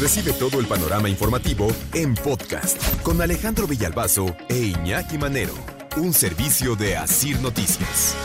[0.00, 5.52] Recibe todo el panorama informativo en podcast con Alejandro Villalbazo e Iñaki Manero.
[5.98, 8.16] Un servicio de Asir Noticias.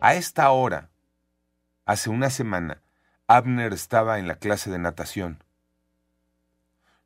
[0.00, 0.90] A esta hora,
[1.84, 2.80] hace una semana,
[3.26, 5.42] Abner estaba en la clase de natación.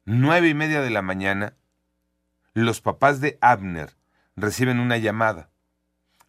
[0.04, 1.54] Nueve y media de la mañana,
[2.52, 3.96] los papás de Abner
[4.36, 5.48] reciben una llamada.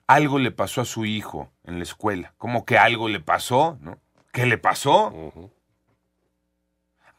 [0.08, 2.34] Algo le pasó a su hijo en la escuela.
[2.38, 3.78] ¿Cómo que algo le pasó?
[3.82, 4.00] ¿No?
[4.32, 5.52] ¿Qué le pasó?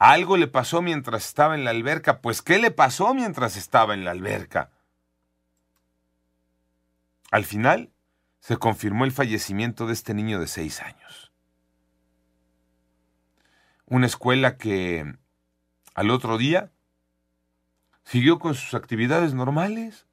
[0.04, 2.20] Algo le pasó mientras estaba en la alberca.
[2.22, 4.72] Pues, ¿qué le pasó mientras estaba en la alberca?
[7.30, 7.92] Al final,
[8.40, 11.30] se confirmó el fallecimiento de este niño de seis años.
[13.86, 15.14] Una escuela que
[15.94, 16.72] al otro día
[18.02, 20.08] siguió con sus actividades normales.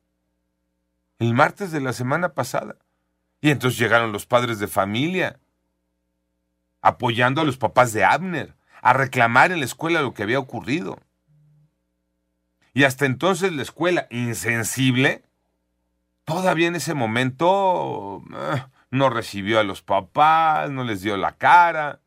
[1.17, 2.77] El martes de la semana pasada.
[3.41, 5.39] Y entonces llegaron los padres de familia,
[6.79, 10.99] apoyando a los papás de Abner, a reclamar en la escuela lo que había ocurrido.
[12.73, 15.23] Y hasta entonces la escuela, insensible,
[16.23, 21.99] todavía en ese momento eh, no recibió a los papás, no les dio la cara.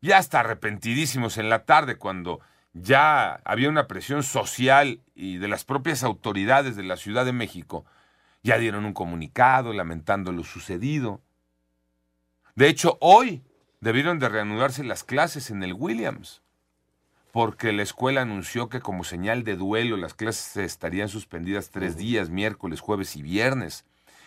[0.00, 2.40] Ya hasta arrepentidísimos en la tarde cuando
[2.72, 7.84] ya había una presión social y de las propias autoridades de la Ciudad de México,
[8.42, 11.20] ya dieron un comunicado lamentando lo sucedido.
[12.54, 13.42] De hecho, hoy
[13.80, 16.42] debieron de reanudarse las clases en el Williams,
[17.32, 22.30] porque la escuela anunció que como señal de duelo las clases estarían suspendidas tres días,
[22.30, 23.84] miércoles, jueves y viernes.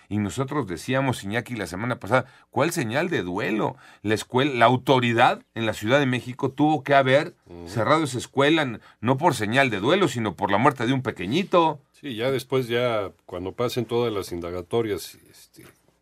[0.08, 3.78] Y nosotros decíamos, Iñaki, la semana pasada, ¿cuál señal de duelo?
[4.02, 7.34] La escuela, la autoridad en la Ciudad de México tuvo que haber
[7.66, 11.80] cerrado esa escuela, no por señal de duelo, sino por la muerte de un pequeñito.
[11.94, 15.18] Sí, ya después, ya cuando pasen todas las indagatorias,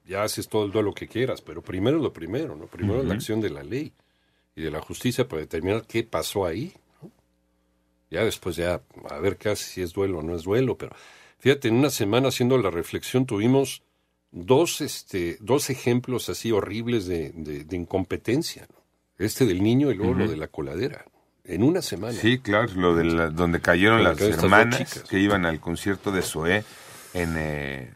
[0.10, 2.66] ya haces todo el duelo que quieras, pero primero lo primero, ¿no?
[2.66, 3.94] Primero la acción de la ley
[4.56, 6.74] y de la justicia para determinar qué pasó ahí.
[7.02, 7.12] ¿no?
[8.10, 10.96] Ya después, ya a ver qué hace, si es duelo o no es duelo, pero
[11.38, 13.84] fíjate, en una semana haciendo la reflexión tuvimos
[14.32, 18.68] dos, este, dos ejemplos así horribles de, de, de incompetencia.
[18.70, 18.80] ¿no?
[19.18, 21.06] Este del niño y luego lo de la coladera.
[21.44, 22.14] En una semana.
[22.14, 26.64] Sí, claro, lo de la- donde cayeron las hermanas que iban al concierto de Zoé
[27.14, 27.92] en eh,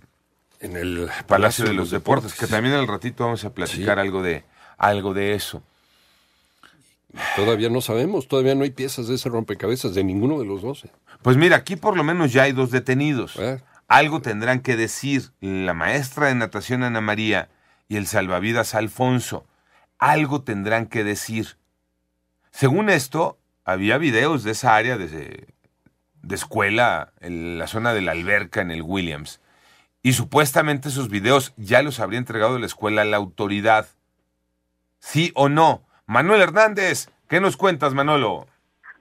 [0.63, 4.01] En el Palacio de los Deportes, que también al ratito vamos a platicar Sí.
[4.01, 4.44] algo de
[4.78, 5.62] algo de eso.
[7.35, 10.85] Todavía no sabemos, todavía no hay piezas de ese rompecabezas de ninguno de los dos.
[10.85, 10.90] ¿eh?
[11.22, 13.35] Pues mira, aquí por lo menos ya hay dos detenidos.
[13.38, 17.50] Eh, Algo tendrán que decir la maestra de natación Ana María
[17.88, 19.45] y el salvavidas Alfonso.
[20.00, 21.57] Algo tendrán que decir.
[22.51, 25.47] Según esto, había videos de esa área de,
[26.24, 29.40] de escuela, en la zona de la alberca en el Williams.
[30.03, 33.88] Y supuestamente esos videos ya los habría entregado la escuela a la autoridad.
[35.00, 35.88] ¿Sí o no?
[36.06, 38.46] Manuel Hernández, ¿qué nos cuentas, Manolo?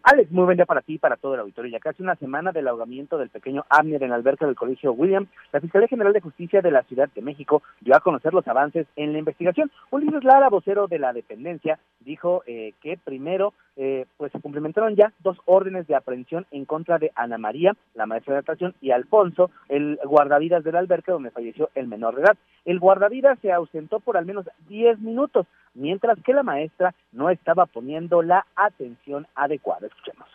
[0.05, 1.71] Alex, muy buen día para ti y para todo el auditorio.
[1.71, 5.29] Ya casi una semana del ahogamiento del pequeño Abner en la alberca del Colegio Williams,
[5.53, 8.89] la Fiscalía General de Justicia de la Ciudad de México dio a conocer los avances
[8.97, 9.71] en la investigación.
[9.91, 15.13] Ulises Lara, vocero de la dependencia, dijo eh, que primero eh, pues se cumplimentaron ya
[15.21, 19.51] dos órdenes de aprehensión en contra de Ana María, la maestra de natación, y Alfonso,
[19.69, 22.37] el guardavidas de la alberca donde falleció el menor de edad.
[22.65, 27.67] El guardavidas se ausentó por al menos 10 minutos, mientras que la maestra no estaba
[27.67, 29.89] poniendo la atención adecuada.
[29.97, 30.29] Escuchemos.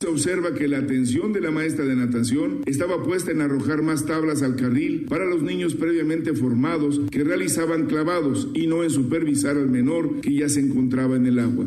[0.00, 4.04] Se observa que la atención de la maestra de natación estaba puesta en arrojar más
[4.04, 9.56] tablas al carril para los niños previamente formados que realizaban clavados y no en supervisar
[9.56, 11.66] al menor que ya se encontraba en el agua.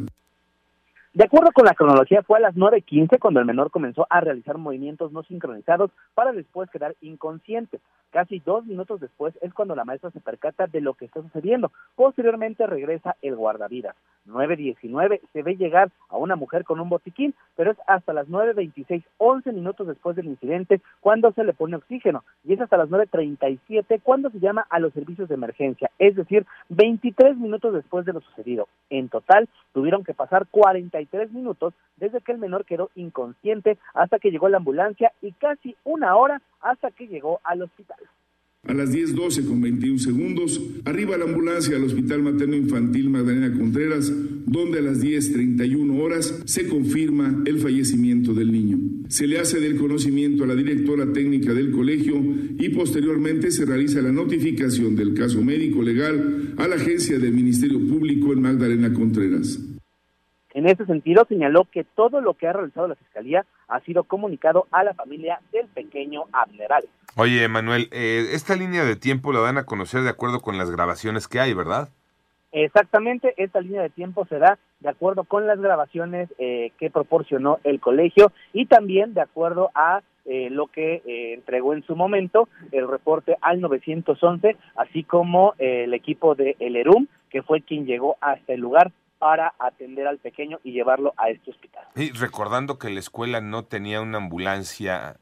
[1.18, 4.60] De acuerdo con la cronología, fue a las 9.15 cuando el menor comenzó a realizar
[4.60, 7.80] movimientos no sincronizados para después quedar inconsciente.
[8.12, 11.72] Casi dos minutos después es cuando la maestra se percata de lo que está sucediendo.
[11.96, 13.96] Posteriormente regresa el guardavidas.
[14.28, 19.04] 9.19 se ve llegar a una mujer con un botiquín, pero es hasta las 9.26,
[19.18, 22.24] 11 minutos después del incidente, cuando se le pone oxígeno.
[22.44, 26.46] Y es hasta las 9.37 cuando se llama a los servicios de emergencia, es decir,
[26.70, 28.68] 23 minutos después de lo sucedido.
[28.90, 34.32] En total, tuvieron que pasar 43 minutos desde que el menor quedó inconsciente hasta que
[34.32, 37.97] llegó la ambulancia y casi una hora hasta que llegó al hospital.
[38.68, 44.12] A las 10.12 con 21 segundos, arriba la ambulancia al Hospital Materno Infantil Magdalena Contreras,
[44.46, 48.78] donde a las 10.31 horas se confirma el fallecimiento del niño.
[49.08, 52.16] Se le hace del conocimiento a la directora técnica del colegio
[52.60, 57.80] y posteriormente se realiza la notificación del caso médico legal a la agencia del Ministerio
[57.80, 59.62] Público en Magdalena Contreras.
[60.54, 64.68] En ese sentido, señaló que todo lo que ha realizado la Fiscalía ha sido comunicado
[64.72, 66.70] a la familia del pequeño Abner
[67.16, 70.70] Oye, Manuel, eh, esta línea de tiempo la van a conocer de acuerdo con las
[70.72, 71.90] grabaciones que hay, ¿verdad?
[72.52, 77.60] Exactamente, esta línea de tiempo se da de acuerdo con las grabaciones eh, que proporcionó
[77.64, 81.02] el colegio y también de acuerdo a eh, lo que
[81.34, 87.08] entregó en su momento el reporte al 911, así como el equipo de El ERUM,
[87.30, 91.52] que fue quien llegó hasta el lugar para atender al pequeño y llevarlo a este
[91.52, 91.88] hospital.
[91.96, 95.18] Y recordando que la escuela no tenía una ambulancia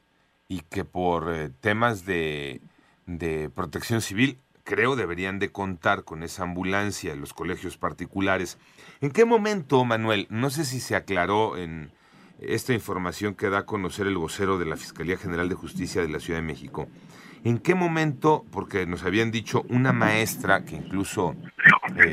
[0.48, 2.62] y que por eh, temas de,
[3.06, 8.58] de protección civil creo deberían de contar con esa ambulancia en los colegios particulares.
[9.00, 10.28] ¿En qué momento, Manuel?
[10.30, 11.92] No sé si se aclaró en
[12.40, 16.10] esta información que da a conocer el vocero de la Fiscalía General de Justicia de
[16.10, 16.88] la Ciudad de México.
[17.44, 21.36] ¿En qué momento, porque nos habían dicho una maestra que incluso
[21.96, 22.12] eh,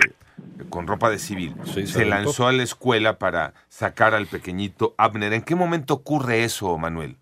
[0.69, 5.32] con ropa de civil, se lanzó a la escuela para sacar al pequeñito Abner.
[5.32, 7.17] ¿En qué momento ocurre eso, Manuel?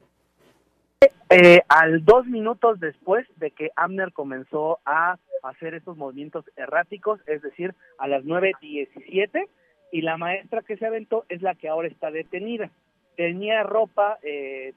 [1.30, 7.40] Eh, al dos minutos después de que Abner comenzó a hacer estos movimientos erráticos, es
[7.40, 9.46] decir, a las 9.17,
[9.92, 12.70] y la maestra que se aventó es la que ahora está detenida.
[13.16, 14.72] Tenía ropa eh,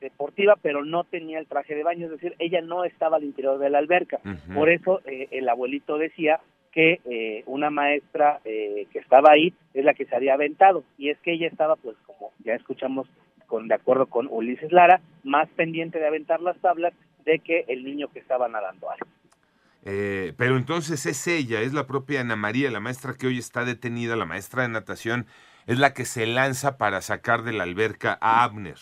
[0.00, 3.58] deportiva, pero no tenía el traje de baño, es decir, ella no estaba al interior
[3.58, 4.20] de la alberca.
[4.54, 6.40] Por eso eh, el abuelito decía
[6.78, 11.10] que eh, una maestra eh, que estaba ahí es la que se había aventado y
[11.10, 13.08] es que ella estaba pues como ya escuchamos
[13.48, 16.94] con de acuerdo con Ulises Lara más pendiente de aventar las tablas
[17.24, 18.98] de que el niño que estaba nadando ahí.
[19.86, 23.64] Eh, pero entonces es ella, es la propia Ana María, la maestra que hoy está
[23.64, 25.26] detenida, la maestra de natación,
[25.66, 28.78] es la que se lanza para sacar de la alberca a Abner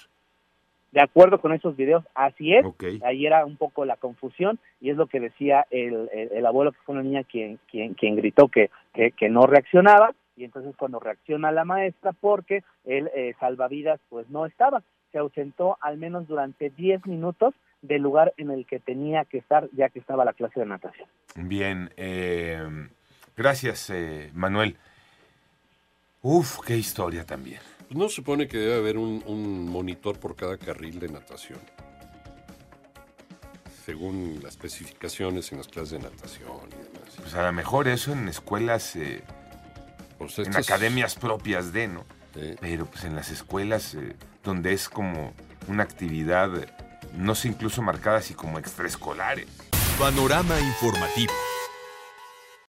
[0.96, 2.64] de acuerdo con esos videos, así es.
[3.04, 6.78] Ahí era un poco la confusión y es lo que decía el, el, abuelo, que
[6.86, 11.52] fue una niña quien, quien, quien gritó que, que, no reaccionaba y entonces cuando reacciona
[11.52, 14.82] la maestra porque el eh, salvavidas pues no estaba,
[15.12, 17.52] se ausentó al menos durante 10 minutos
[17.82, 21.06] del lugar en el que tenía que estar ya que estaba la clase de natación.
[21.34, 22.66] Bien, eh,
[23.36, 24.78] gracias eh, Manuel.
[26.22, 27.60] Uf, qué historia también.
[27.90, 31.60] No se supone que debe haber un, monitor por cada carril de natación.
[33.84, 37.14] Según las especificaciones en las clases de natación y demás.
[37.16, 39.22] Pues a lo mejor eso en escuelas, eh,
[40.18, 42.04] pues en academias propias de, ¿no?
[42.60, 45.32] Pero pues en las escuelas eh, donde es como
[45.68, 46.50] una actividad,
[47.14, 49.46] no sé, incluso marcada así como extraescolares.
[49.98, 51.32] Panorama informativo.